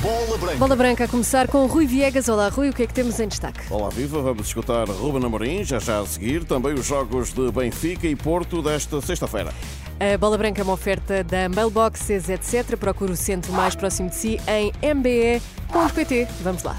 [0.00, 0.56] Bola Branca.
[0.58, 2.28] Bola Branca a começar com Rui Viegas.
[2.28, 3.60] Olá, Rui, o que é que temos em destaque?
[3.68, 4.22] Olá, viva!
[4.22, 6.44] Vamos escutar Ruben Amorim, já já a seguir.
[6.44, 9.52] Também os jogos de Benfica e Porto desta sexta-feira.
[9.98, 12.76] A Bola Branca é uma oferta da Mailboxes, etc.
[12.76, 16.28] Procure o centro mais próximo de si em mbe.pt.
[16.42, 16.76] Vamos lá.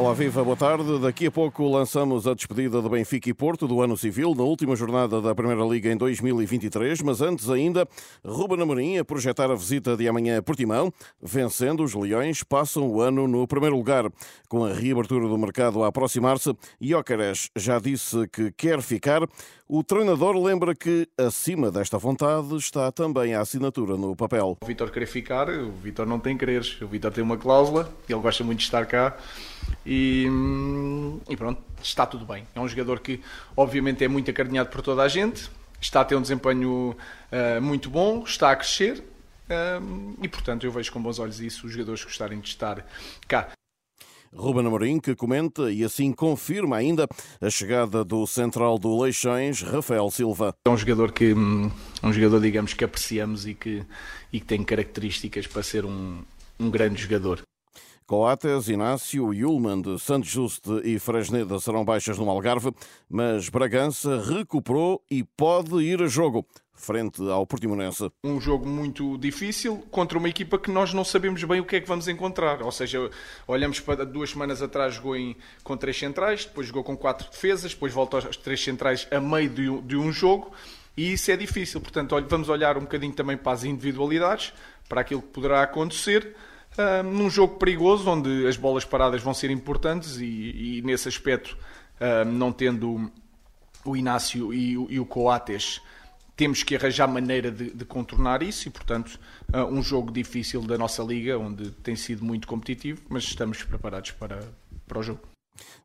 [0.00, 0.98] Olá, viva, boa tarde.
[0.98, 4.74] Daqui a pouco lançamos a despedida de Benfica e Porto do ano civil, na última
[4.74, 7.86] jornada da Primeira Liga em 2023, mas antes ainda,
[8.24, 13.02] Ruben Amorim a projetar a visita de amanhã a Portimão, vencendo os Leões, passam o
[13.02, 14.10] ano no primeiro lugar.
[14.48, 19.20] Com a reabertura do mercado a aproximar-se, Jóqueres já disse que quer ficar.
[19.72, 24.58] O treinador lembra que, acima desta vontade, está também a assinatura no papel.
[24.60, 26.82] O Vitor querer ficar, o Vitor não tem quereres.
[26.82, 29.16] O Vitor tem uma cláusula, ele gosta muito de estar cá
[29.86, 30.26] e,
[31.28, 32.44] e, pronto, está tudo bem.
[32.52, 33.20] É um jogador que,
[33.56, 35.48] obviamente, é muito acarinhado por toda a gente,
[35.80, 36.96] está a ter um desempenho
[37.30, 41.68] uh, muito bom, está a crescer uh, e, portanto, eu vejo com bons olhos isso,
[41.68, 42.84] os jogadores gostarem de estar
[43.28, 43.50] cá.
[44.32, 47.08] Ruben Amorim, que comenta e assim confirma ainda
[47.40, 50.54] a chegada do central do Leixões, Rafael Silva.
[50.64, 51.70] É um jogador que hum,
[52.02, 53.84] um jogador, digamos, que apreciamos e que,
[54.32, 56.22] e que tem características para ser um,
[56.58, 57.42] um grande jogador.
[58.10, 62.72] Coates, Inácio, Yulman Santos Juste e Fresneda serão baixas no Algarve,
[63.08, 66.44] mas Bragança recuperou e pode ir a jogo
[66.74, 68.10] frente ao Portimonense.
[68.24, 71.80] Um jogo muito difícil contra uma equipa que nós não sabemos bem o que é
[71.80, 72.62] que vamos encontrar.
[72.62, 73.08] Ou seja,
[73.46, 77.74] olhamos para duas semanas atrás jogou em, com três centrais, depois jogou com quatro defesas,
[77.74, 80.50] depois volta aos três centrais a meio de de um jogo
[80.96, 81.80] e isso é difícil.
[81.80, 84.52] Portanto, vamos olhar um bocadinho também para as individualidades,
[84.88, 86.34] para aquilo que poderá acontecer.
[86.78, 91.56] Uh, num jogo perigoso, onde as bolas paradas vão ser importantes e, e nesse aspecto,
[92.00, 93.10] uh, não tendo
[93.84, 95.80] o Inácio e, e o Coates,
[96.36, 99.18] temos que arranjar maneira de, de contornar isso e, portanto,
[99.52, 104.12] uh, um jogo difícil da nossa liga, onde tem sido muito competitivo, mas estamos preparados
[104.12, 104.40] para,
[104.86, 105.29] para o jogo.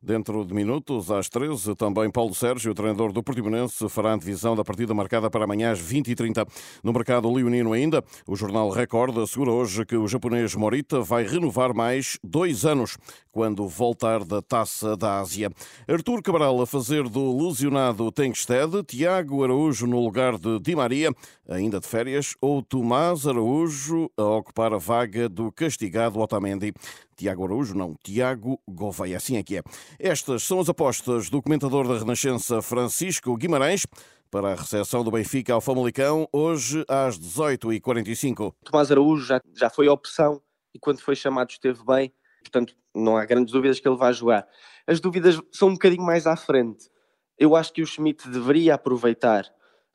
[0.02, 4.64] Dentro de minutos, às 13, também Paulo Sérgio, treinador do Portimonense, fará a divisão da
[4.64, 6.46] partida marcada para amanhã às 20h30.
[6.82, 11.74] No mercado leonino ainda, o jornal Record assegura hoje que o japonês Morita vai renovar
[11.74, 12.96] mais dois anos
[13.36, 15.50] quando voltar da Taça da Ásia.
[15.86, 21.10] Artur Cabral a fazer do lesionado Tengsted, Tiago Araújo no lugar de Di Maria,
[21.46, 26.72] ainda de férias, ou Tomás Araújo a ocupar a vaga do castigado Otamendi.
[27.14, 29.62] Tiago Araújo, não, Tiago Gouveia, assim é que é.
[29.98, 33.86] Estas são as apostas do comentador da Renascença Francisco Guimarães
[34.30, 38.52] para a recepção do Benfica ao Famalicão, hoje às 18h45.
[38.64, 40.40] Tomás Araújo já, já foi opção
[40.74, 42.12] e quando foi chamado esteve bem,
[42.42, 44.46] portanto não há grandes dúvidas que ele vai jogar.
[44.86, 46.88] As dúvidas são um bocadinho mais à frente.
[47.38, 49.44] Eu acho que o Schmidt deveria aproveitar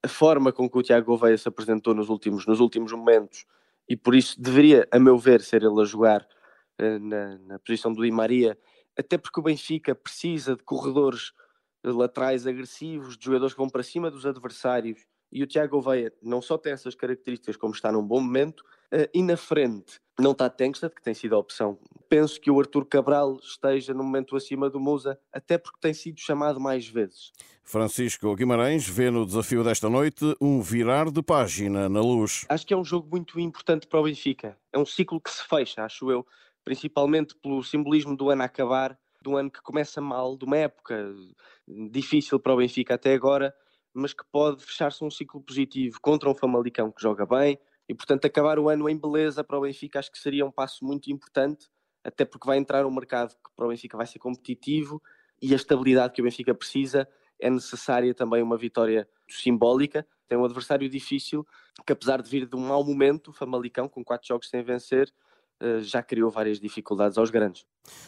[0.03, 3.45] a forma com que o Tiago Gouveia se apresentou nos últimos, nos últimos momentos
[3.87, 6.25] e por isso deveria, a meu ver, ser ele a jogar
[6.77, 8.57] eh, na, na posição do Di Maria,
[8.97, 11.33] até porque o Benfica precisa de corredores
[11.83, 15.05] laterais agressivos, de jogadores que vão para cima dos adversários.
[15.31, 18.61] E o Tiago Oveia não só tem essas características, como está num bom momento,
[18.93, 21.79] uh, e na frente não está Tengsted, que tem sido a opção.
[22.09, 26.19] Penso que o Arthur Cabral esteja no momento acima do Musa, até porque tem sido
[26.19, 27.31] chamado mais vezes.
[27.63, 32.45] Francisco Guimarães vê no desafio desta noite um virar de página na luz.
[32.49, 34.57] Acho que é um jogo muito importante para o Benfica.
[34.71, 36.27] É um ciclo que se fecha, acho eu
[36.63, 41.13] principalmente pelo simbolismo do ano a acabar, do ano que começa mal, de uma época
[41.67, 43.53] difícil para o Benfica até agora,
[43.93, 48.25] mas que pode fechar-se um ciclo positivo contra um Famalicão que joga bem e, portanto,
[48.25, 51.67] acabar o ano em beleza para o Benfica acho que seria um passo muito importante,
[52.03, 55.01] até porque vai entrar um mercado que para o Benfica vai ser competitivo
[55.41, 57.07] e a estabilidade que o Benfica precisa
[57.39, 60.07] é necessária também uma vitória simbólica.
[60.27, 61.45] Tem um adversário difícil
[61.85, 65.11] que, apesar de vir de um mau momento, o Famalicão, com quatro jogos sem vencer,
[65.81, 67.65] já criou várias dificuldades aos grandes.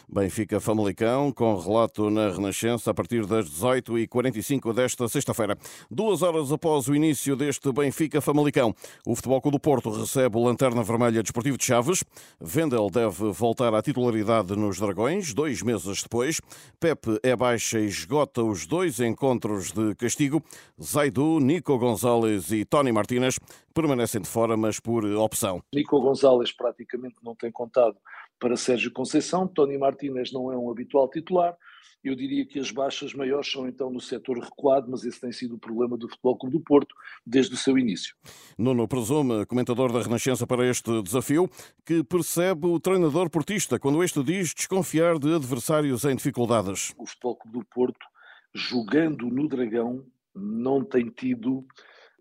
[0.08, 5.56] Benfica Famalicão, com relato na Renascença a partir das 18h45 desta sexta-feira.
[5.90, 8.74] Duas horas após o início deste Benfica Famalicão,
[9.06, 12.02] o Futebol Clube do Porto recebe o Lanterna Vermelha Desportivo de Chaves.
[12.40, 16.40] Vendel deve voltar à titularidade nos Dragões, dois meses depois.
[16.80, 20.42] Pepe é baixa e esgota os dois encontros de castigo.
[20.82, 23.38] Zaidu, Nico Gonzalez e Tony Martínez
[23.74, 25.62] permanecem de fora, mas por opção.
[25.74, 27.96] Nico Gonzalez praticamente não tem contado
[28.38, 31.56] para Sérgio Conceição, Tony Martínez não é um habitual titular,
[32.04, 35.54] eu diria que as baixas maiores são então no setor recuado, mas esse tem sido
[35.54, 36.94] o problema do Futebol Clube do Porto
[37.26, 38.14] desde o seu início.
[38.58, 41.48] Nuno Presume, comentador da Renascença para este desafio,
[41.84, 46.92] que percebe o treinador portista quando este diz desconfiar de adversários em dificuldades.
[46.98, 48.06] O Futebol Clube do Porto,
[48.54, 50.04] jogando no Dragão,
[50.34, 51.64] não tem tido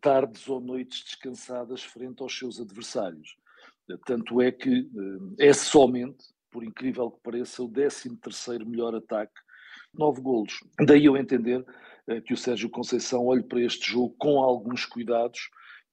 [0.04, 3.38] tardes ou noites descansadas frente aos seus adversários.
[4.06, 4.88] Tanto é que
[5.40, 9.34] é somente, por incrível que pareça, o 13 terceiro melhor ataque,
[9.94, 10.60] nove golos.
[10.86, 11.66] Daí eu entender
[12.26, 15.40] que o Sérgio Conceição olhe para este jogo com alguns cuidados,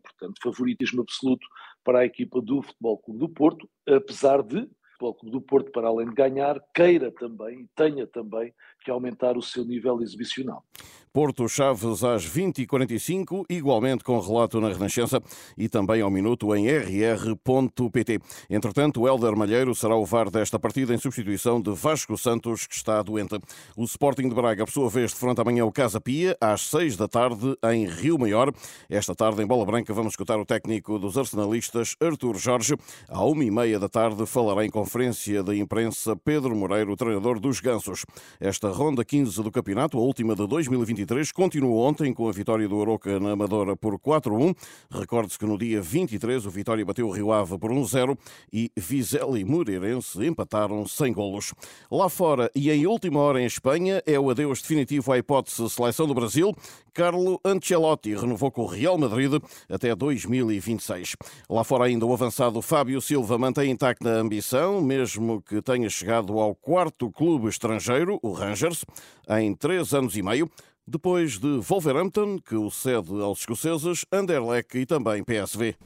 [0.03, 1.47] portanto, favoritismo absoluto
[1.85, 5.89] para a equipa do Futebol Clube do Porto, apesar de Futebol Clube do Porto, para
[5.89, 8.53] além de ganhar, queira também, tenha também
[8.83, 10.65] que aumentar o seu nível exibicional.
[11.13, 15.21] Porto Chaves às 20h45, igualmente com relato na Renascença
[15.59, 18.21] e também ao minuto em rr.pt.
[18.49, 22.77] Entretanto, o Helder Malheiro será o VAR desta partida em substituição de Vasco Santos, que
[22.77, 23.41] está doente.
[23.77, 27.09] O Sporting de Braga, por sua vez, defronta amanhã o Casa Pia, às 6 da
[27.09, 28.53] tarde, em Rio Maior.
[28.89, 32.77] Esta tarde, em Bola Branca, vamos escutar o técnico dos arsenalistas, Artur Jorge.
[33.09, 38.07] À 1h30 da tarde, falará em conferência de imprensa Pedro Moreiro, treinador dos Gansos.
[38.39, 42.69] Esta ronda 15 do campeonato, a última de 2020 23 continuou ontem com a vitória
[42.69, 44.55] do Aroca na Amadora por 4-1.
[44.91, 48.19] Recorde-se que no dia 23 o Vitória bateu o Rio Ave por 1-0
[48.53, 51.55] e Vizela e Moreirense empataram sem golos.
[51.91, 56.07] Lá fora e em última hora em Espanha é o adeus definitivo à hipótese seleção
[56.07, 56.55] do Brasil.
[56.93, 59.33] Carlo Ancelotti renovou com o Real Madrid
[59.71, 61.17] até 2026.
[61.49, 66.39] Lá fora ainda o avançado Fábio Silva mantém intacta a ambição, mesmo que tenha chegado
[66.39, 68.85] ao quarto clube estrangeiro, o Rangers,
[69.31, 70.51] em três anos e meio
[70.91, 75.77] depois de Wolverhampton, que o cede aos escoceses, Anderlecht e também PSV.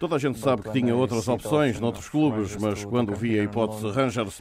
[0.00, 3.90] Toda a gente sabe que tinha outras opções noutros clubes, mas quando vi a hipótese
[3.90, 4.40] Rangers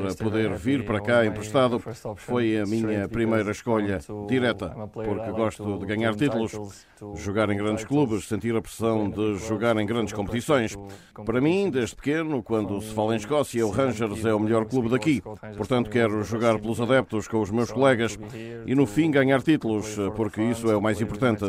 [0.00, 1.78] para poder vir para cá emprestado
[2.16, 6.86] foi a minha primeira escolha direta, porque gosto de ganhar títulos,
[7.16, 10.76] jogar em grandes clubes, sentir a pressão de jogar em grandes competições.
[11.24, 14.88] Para mim, desde pequeno, quando se fala em Escócia, o Rangers é o melhor clube
[14.88, 15.22] daqui.
[15.56, 18.18] Portanto, quero jogar pelos adeptos com os meus colegas
[18.66, 21.44] e no fim ganhar títulos, porque isso é o mais importante.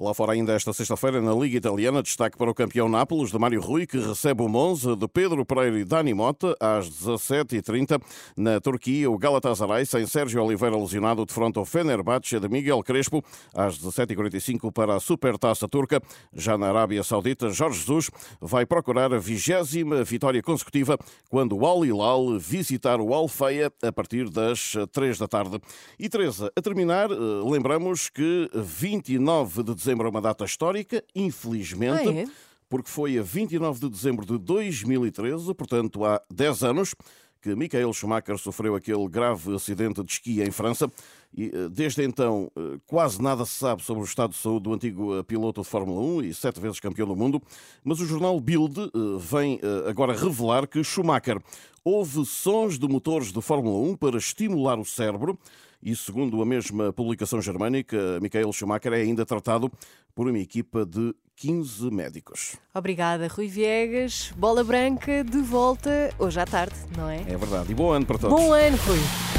[0.00, 3.60] Lá fora ainda esta sexta-feira na Liga Italiana, destaque para o campeão Nápoles de Mário
[3.60, 8.00] Rui, que recebe o Monza de Pedro Pereira e Dani Mota às 17h30.
[8.36, 13.76] Na Turquia, o Galatasaray, sem Sérgio Oliveira lesionado, defronta o Fenerbahçe de Miguel Crespo às
[13.76, 16.00] 17h45 para a Supertaça Turca.
[16.32, 18.08] Já na Arábia Saudita, Jorge Jesus
[18.40, 20.96] vai procurar a vigésima vitória consecutiva
[21.28, 25.60] quando o Al Hilal visitar o Al Feia a partir das 3 da tarde.
[25.98, 31.02] E Teresa, a terminar, eh, lembramos que 29 de dezembro dezembro é uma data histórica,
[31.14, 32.08] infelizmente.
[32.08, 32.26] Ah, é?
[32.68, 36.94] Porque foi a 29 de dezembro de 2013, portanto há 10 anos,
[37.40, 40.90] que Michael Schumacher sofreu aquele grave acidente de esqui em França
[41.34, 44.74] e eh, desde então eh, quase nada se sabe sobre o estado de saúde do
[44.74, 47.40] antigo eh, piloto de Fórmula 1 e sete vezes campeão do mundo,
[47.82, 48.74] mas o jornal Bild
[49.18, 51.40] vem agora revelar que Schumacher
[51.82, 55.38] houve sons de motores de Fórmula 1 para estimular o cérebro
[55.82, 59.70] e, segundo a mesma publicação germânica, Michael Schumacher é ainda tratado
[60.14, 62.56] por uma equipa de 15 médicos.
[62.74, 64.32] Obrigada, Rui Viegas.
[64.36, 67.20] Bola Branca de volta hoje à tarde, não é?
[67.20, 67.70] É verdade.
[67.70, 68.36] E bom ano para todos.
[68.36, 69.37] Bom ano, Rui.